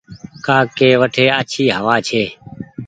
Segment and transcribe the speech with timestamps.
[0.45, 2.23] ڪآ ڪي وٺي آڇي هوآ ڇي۔